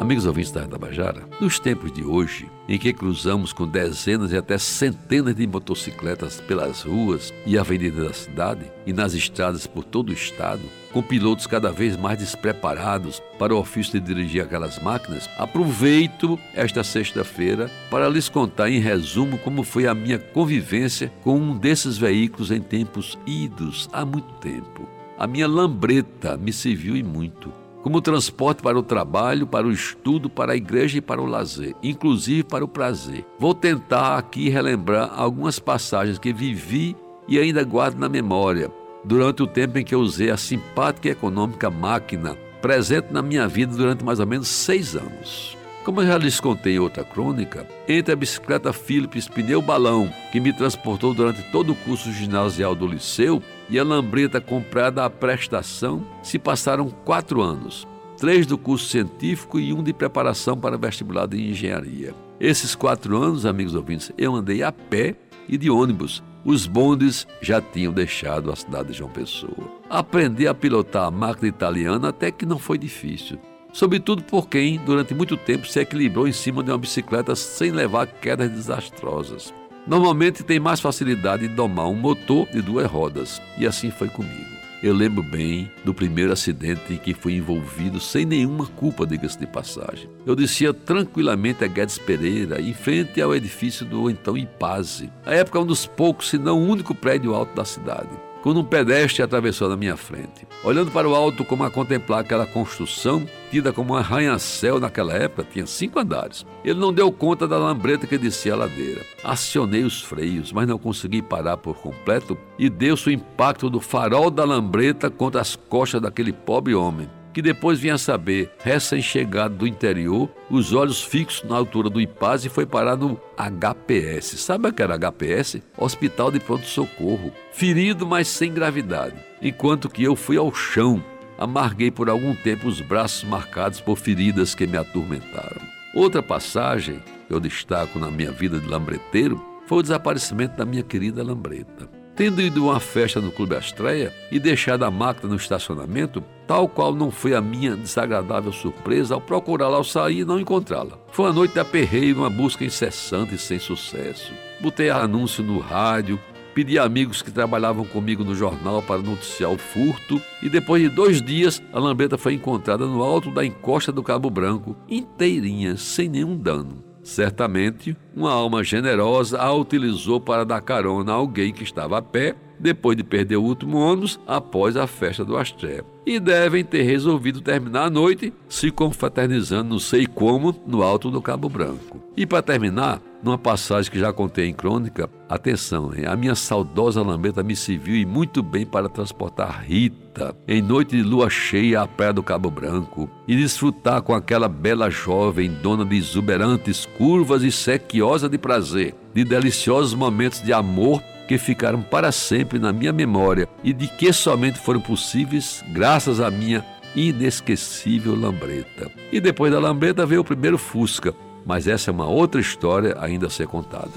Amigos 0.00 0.24
ouvintes 0.24 0.50
da 0.50 0.66
Tabajara, 0.66 1.28
nos 1.38 1.58
tempos 1.58 1.92
de 1.92 2.02
hoje, 2.02 2.48
em 2.66 2.78
que 2.78 2.90
cruzamos 2.90 3.52
com 3.52 3.66
dezenas 3.66 4.32
e 4.32 4.36
até 4.38 4.56
centenas 4.56 5.36
de 5.36 5.46
motocicletas 5.46 6.40
pelas 6.40 6.84
ruas 6.84 7.34
e 7.44 7.58
avenidas 7.58 8.06
da 8.06 8.12
cidade 8.14 8.72
e 8.86 8.94
nas 8.94 9.12
estradas 9.12 9.66
por 9.66 9.84
todo 9.84 10.08
o 10.08 10.14
estado, 10.14 10.62
com 10.90 11.02
pilotos 11.02 11.46
cada 11.46 11.70
vez 11.70 11.98
mais 11.98 12.18
despreparados 12.18 13.20
para 13.38 13.54
o 13.54 13.58
ofício 13.58 14.00
de 14.00 14.06
dirigir 14.06 14.40
aquelas 14.40 14.82
máquinas, 14.82 15.28
aproveito 15.36 16.38
esta 16.54 16.82
sexta-feira 16.82 17.70
para 17.90 18.08
lhes 18.08 18.30
contar 18.30 18.70
em 18.70 18.80
resumo 18.80 19.36
como 19.36 19.62
foi 19.62 19.86
a 19.86 19.94
minha 19.94 20.18
convivência 20.18 21.12
com 21.22 21.36
um 21.36 21.58
desses 21.58 21.98
veículos 21.98 22.50
em 22.50 22.62
tempos 22.62 23.18
idos 23.26 23.86
há 23.92 24.02
muito 24.06 24.32
tempo. 24.40 24.88
A 25.18 25.26
minha 25.26 25.46
lambreta 25.46 26.38
me 26.38 26.54
serviu 26.54 26.96
e 26.96 27.02
muito 27.02 27.52
como 27.82 28.00
transporte 28.00 28.62
para 28.62 28.78
o 28.78 28.82
trabalho, 28.82 29.46
para 29.46 29.66
o 29.66 29.72
estudo, 29.72 30.28
para 30.28 30.52
a 30.52 30.56
igreja 30.56 30.98
e 30.98 31.00
para 31.00 31.20
o 31.20 31.26
lazer, 31.26 31.74
inclusive 31.82 32.42
para 32.44 32.64
o 32.64 32.68
prazer. 32.68 33.24
Vou 33.38 33.54
tentar 33.54 34.18
aqui 34.18 34.48
relembrar 34.48 35.12
algumas 35.14 35.58
passagens 35.58 36.18
que 36.18 36.32
vivi 36.32 36.96
e 37.26 37.38
ainda 37.38 37.64
guardo 37.64 37.98
na 37.98 38.08
memória, 38.08 38.70
durante 39.04 39.42
o 39.42 39.46
tempo 39.46 39.78
em 39.78 39.84
que 39.84 39.94
eu 39.94 40.00
usei 40.00 40.30
a 40.30 40.36
simpática 40.36 41.08
e 41.08 41.12
econômica 41.12 41.70
máquina, 41.70 42.36
presente 42.60 43.12
na 43.12 43.22
minha 43.22 43.48
vida 43.48 43.74
durante 43.74 44.04
mais 44.04 44.20
ou 44.20 44.26
menos 44.26 44.48
seis 44.48 44.94
anos. 44.94 45.56
Como 45.84 46.02
eu 46.02 46.06
já 46.06 46.18
lhes 46.18 46.38
contei 46.38 46.74
em 46.74 46.78
outra 46.78 47.02
crônica, 47.02 47.66
entre 47.88 48.12
a 48.12 48.16
bicicleta 48.16 48.72
Philips 48.72 49.28
pneu 49.28 49.62
balão, 49.62 50.12
que 50.30 50.38
me 50.38 50.52
transportou 50.52 51.14
durante 51.14 51.42
todo 51.50 51.72
o 51.72 51.76
curso 51.76 52.12
ginasial 52.12 52.74
do 52.74 52.86
liceu, 52.86 53.42
e 53.70 53.78
a 53.78 53.84
lambreta 53.84 54.40
comprada 54.40 55.04
à 55.04 55.10
prestação, 55.10 56.04
se 56.22 56.38
passaram 56.38 56.90
quatro 56.90 57.40
anos. 57.40 57.86
Três 58.18 58.46
do 58.46 58.58
curso 58.58 58.86
científico 58.86 59.58
e 59.58 59.72
um 59.72 59.82
de 59.82 59.92
preparação 59.92 60.56
para 60.56 60.76
vestibular 60.76 61.26
de 61.26 61.40
engenharia. 61.40 62.14
Esses 62.38 62.74
quatro 62.74 63.16
anos, 63.16 63.46
amigos 63.46 63.74
ouvintes, 63.74 64.12
eu 64.18 64.34
andei 64.34 64.62
a 64.62 64.72
pé 64.72 65.14
e 65.48 65.56
de 65.56 65.70
ônibus. 65.70 66.22
Os 66.44 66.66
bondes 66.66 67.26
já 67.40 67.60
tinham 67.60 67.92
deixado 67.92 68.50
a 68.50 68.56
cidade 68.56 68.88
de 68.88 68.98
João 68.98 69.10
Pessoa. 69.10 69.70
Aprendi 69.88 70.46
a 70.48 70.54
pilotar 70.54 71.06
a 71.06 71.10
máquina 71.10 71.48
italiana 71.48 72.08
até 72.08 72.30
que 72.30 72.44
não 72.44 72.58
foi 72.58 72.76
difícil 72.76 73.38
sobretudo 73.72 74.22
por 74.22 74.48
quem, 74.48 74.78
durante 74.78 75.14
muito 75.14 75.36
tempo, 75.36 75.66
se 75.66 75.80
equilibrou 75.80 76.26
em 76.26 76.32
cima 76.32 76.62
de 76.62 76.70
uma 76.70 76.78
bicicleta 76.78 77.34
sem 77.34 77.70
levar 77.70 78.06
quedas 78.06 78.50
desastrosas. 78.50 79.54
Normalmente 79.86 80.42
tem 80.42 80.60
mais 80.60 80.80
facilidade 80.80 81.48
de 81.48 81.54
domar 81.54 81.88
um 81.88 81.94
motor 81.94 82.46
de 82.48 82.60
duas 82.60 82.86
rodas, 82.86 83.40
e 83.58 83.66
assim 83.66 83.90
foi 83.90 84.08
comigo. 84.08 84.60
Eu 84.82 84.94
lembro 84.94 85.22
bem 85.22 85.70
do 85.84 85.92
primeiro 85.92 86.32
acidente 86.32 86.94
em 86.94 86.96
que 86.96 87.12
fui 87.12 87.34
envolvido 87.34 88.00
sem 88.00 88.24
nenhuma 88.24 88.66
culpa, 88.66 89.06
diga-se 89.06 89.38
de 89.38 89.46
passagem. 89.46 90.08
Eu 90.24 90.34
descia 90.34 90.72
tranquilamente 90.72 91.62
a 91.62 91.66
Guedes 91.66 91.98
Pereira, 91.98 92.60
em 92.60 92.72
frente 92.72 93.20
ao 93.20 93.34
edifício 93.34 93.84
do 93.84 94.08
então 94.08 94.38
Ipaze, 94.38 95.12
a 95.26 95.34
época 95.34 95.60
um 95.60 95.66
dos 95.66 95.84
poucos, 95.84 96.30
se 96.30 96.38
não 96.38 96.58
o 96.58 96.66
único 96.66 96.94
prédio 96.94 97.34
alto 97.34 97.54
da 97.54 97.64
cidade 97.64 98.29
quando 98.42 98.60
um 98.60 98.64
pedestre 98.64 99.22
atravessou 99.22 99.68
na 99.68 99.76
minha 99.76 99.96
frente. 99.96 100.46
Olhando 100.64 100.90
para 100.90 101.08
o 101.08 101.14
alto 101.14 101.44
como 101.44 101.64
a 101.64 101.70
contemplar 101.70 102.20
aquela 102.20 102.46
construção, 102.46 103.26
tida 103.50 103.72
como 103.72 103.94
um 103.94 103.96
arranha-céu 103.96 104.80
naquela 104.80 105.14
época, 105.14 105.46
tinha 105.50 105.66
cinco 105.66 105.98
andares. 105.98 106.46
Ele 106.64 106.78
não 106.78 106.92
deu 106.92 107.10
conta 107.12 107.46
da 107.46 107.58
lambreta 107.58 108.06
que 108.06 108.18
descia 108.18 108.54
a 108.54 108.56
ladeira. 108.56 109.02
Acionei 109.22 109.82
os 109.82 110.02
freios, 110.02 110.52
mas 110.52 110.68
não 110.68 110.78
consegui 110.78 111.22
parar 111.22 111.56
por 111.56 111.76
completo 111.76 112.36
e 112.58 112.68
deu-se 112.68 113.08
o 113.08 113.12
impacto 113.12 113.68
do 113.68 113.80
farol 113.80 114.30
da 114.30 114.44
lambreta 114.44 115.10
contra 115.10 115.40
as 115.40 115.56
costas 115.56 116.00
daquele 116.00 116.32
pobre 116.32 116.74
homem 116.74 117.08
que 117.32 117.40
depois 117.40 117.78
vinha 117.78 117.96
saber, 117.96 118.50
recém-chegado 118.58 119.54
do 119.56 119.66
interior, 119.66 120.28
os 120.50 120.72
olhos 120.72 121.02
fixos 121.02 121.48
na 121.48 121.56
altura 121.56 121.88
do 121.88 122.00
Ipaz 122.00 122.44
e 122.44 122.48
foi 122.48 122.66
parar 122.66 122.96
no 122.96 123.20
HPS. 123.36 124.40
Sabe 124.40 124.68
o 124.68 124.72
que 124.72 124.82
era 124.82 124.98
HPS? 124.98 125.62
Hospital 125.76 126.30
de 126.30 126.40
Pronto-Socorro. 126.40 127.32
Ferido, 127.52 128.06
mas 128.06 128.28
sem 128.28 128.52
gravidade. 128.52 129.14
Enquanto 129.40 129.88
que 129.88 130.02
eu 130.02 130.16
fui 130.16 130.36
ao 130.36 130.52
chão, 130.52 131.02
amarguei 131.38 131.90
por 131.90 132.08
algum 132.08 132.34
tempo 132.34 132.68
os 132.68 132.80
braços 132.80 133.24
marcados 133.24 133.80
por 133.80 133.96
feridas 133.96 134.54
que 134.54 134.66
me 134.66 134.76
atormentaram. 134.76 135.62
Outra 135.94 136.22
passagem 136.22 137.02
que 137.26 137.34
eu 137.34 137.40
destaco 137.40 137.98
na 137.98 138.10
minha 138.10 138.30
vida 138.30 138.58
de 138.58 138.66
lambreteiro 138.66 139.44
foi 139.66 139.78
o 139.78 139.82
desaparecimento 139.82 140.56
da 140.56 140.64
minha 140.64 140.82
querida 140.82 141.22
lambreta. 141.22 141.99
Tendo 142.16 142.40
ido 142.40 142.68
a 142.68 142.72
uma 142.72 142.80
festa 142.80 143.20
no 143.20 143.30
Clube 143.30 143.56
Astreia 143.56 144.12
e 144.30 144.38
deixado 144.38 144.84
a 144.84 144.90
máquina 144.90 145.30
no 145.30 145.36
estacionamento, 145.36 146.22
tal 146.46 146.68
qual 146.68 146.94
não 146.94 147.10
foi 147.10 147.34
a 147.34 147.40
minha 147.40 147.76
desagradável 147.76 148.52
surpresa 148.52 149.14
ao 149.14 149.20
procurá-la 149.20 149.76
ao 149.76 149.84
sair 149.84 150.20
e 150.20 150.24
não 150.24 150.38
encontrá-la. 150.38 150.98
Foi 151.12 151.26
uma 151.26 151.32
noite 151.32 151.54
de 151.54 151.60
aperreio, 151.60 152.18
uma 152.18 152.28
busca 152.28 152.64
incessante 152.64 153.34
e 153.34 153.38
sem 153.38 153.58
sucesso. 153.58 154.32
Botei 154.60 154.90
anúncio 154.90 155.42
no 155.42 155.58
rádio, 155.58 156.20
pedi 156.54 156.78
a 156.78 156.84
amigos 156.84 157.22
que 157.22 157.30
trabalhavam 157.30 157.84
comigo 157.84 158.24
no 158.24 158.34
jornal 158.34 158.82
para 158.82 159.00
noticiar 159.00 159.50
o 159.50 159.56
furto 159.56 160.20
e 160.42 160.50
depois 160.50 160.82
de 160.82 160.88
dois 160.88 161.22
dias 161.22 161.62
a 161.72 161.78
lambeta 161.78 162.18
foi 162.18 162.34
encontrada 162.34 162.84
no 162.84 163.02
alto 163.02 163.30
da 163.30 163.44
encosta 163.44 163.90
do 163.90 164.02
Cabo 164.02 164.28
Branco, 164.28 164.76
inteirinha, 164.88 165.76
sem 165.76 166.08
nenhum 166.08 166.36
dano. 166.36 166.89
Certamente, 167.02 167.96
uma 168.14 168.32
alma 168.32 168.62
generosa 168.62 169.40
a 169.40 169.52
utilizou 169.52 170.20
para 170.20 170.44
dar 170.44 170.60
carona 170.60 171.12
a 171.12 171.16
alguém 171.16 171.52
que 171.52 171.62
estava 171.62 171.98
a 171.98 172.02
pé 172.02 172.36
depois 172.60 172.96
de 172.96 173.02
perder 173.02 173.36
o 173.36 173.42
último 173.42 173.78
ônibus 173.78 174.20
após 174.26 174.76
a 174.76 174.86
festa 174.86 175.24
do 175.24 175.36
Asté. 175.36 175.82
E 176.06 176.20
devem 176.20 176.64
ter 176.64 176.82
resolvido 176.82 177.40
terminar 177.40 177.84
a 177.84 177.90
noite 177.90 178.32
se 178.48 178.70
confraternizando, 178.70 179.70
não 179.70 179.78
sei 179.78 180.06
como, 180.06 180.54
no 180.66 180.82
alto 180.82 181.10
do 181.10 181.22
Cabo 181.22 181.48
Branco. 181.48 182.02
E 182.16 182.26
para 182.26 182.42
terminar, 182.42 183.00
numa 183.22 183.38
passagem 183.38 183.90
que 183.90 183.98
já 183.98 184.12
contei 184.12 184.46
em 184.46 184.52
crônica, 184.52 185.08
atenção, 185.28 185.92
hein? 185.94 186.06
a 186.06 186.16
minha 186.16 186.34
saudosa 186.34 187.02
lambeta 187.02 187.42
me 187.42 187.54
serviu 187.54 187.94
e 187.94 188.04
muito 188.04 188.42
bem 188.42 188.66
para 188.66 188.88
transportar 188.88 189.64
Rita 189.64 190.34
em 190.48 190.60
noite 190.60 190.96
de 190.96 191.02
lua 191.02 191.30
cheia 191.30 191.82
à 191.82 191.86
praia 191.86 192.12
do 192.12 192.22
Cabo 192.22 192.50
Branco 192.50 193.08
e 193.28 193.36
desfrutar 193.36 194.02
com 194.02 194.14
aquela 194.14 194.48
bela 194.48 194.90
jovem 194.90 195.50
dona 195.62 195.84
de 195.84 195.96
exuberantes 195.96 196.86
curvas 196.86 197.42
e 197.42 197.52
sequiosa 197.52 198.28
de 198.28 198.38
prazer, 198.38 198.94
de 199.14 199.24
deliciosos 199.24 199.94
momentos 199.94 200.42
de 200.42 200.52
amor 200.52 201.02
que 201.30 201.38
ficaram 201.38 201.80
para 201.80 202.10
sempre 202.10 202.58
na 202.58 202.72
minha 202.72 202.92
memória 202.92 203.48
e 203.62 203.72
de 203.72 203.86
que 203.86 204.12
somente 204.12 204.58
foram 204.58 204.80
possíveis 204.80 205.62
graças 205.68 206.18
à 206.18 206.28
minha 206.28 206.66
inesquecível 206.96 208.16
lambreta. 208.16 208.90
E 209.12 209.20
depois 209.20 209.52
da 209.52 209.60
lambreta 209.60 210.04
veio 210.04 210.22
o 210.22 210.24
primeiro 210.24 210.58
Fusca, 210.58 211.14
mas 211.46 211.68
essa 211.68 211.88
é 211.88 211.92
uma 211.92 212.08
outra 212.08 212.40
história 212.40 212.96
ainda 212.98 213.28
a 213.28 213.30
ser 213.30 213.46
contada. 213.46 213.92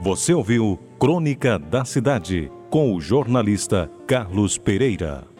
Você 0.00 0.32
ouviu 0.32 0.78
Crônica 0.96 1.58
da 1.58 1.84
Cidade 1.84 2.52
com 2.70 2.94
o 2.94 3.00
jornalista 3.00 3.90
Carlos 4.06 4.56
Pereira. 4.56 5.35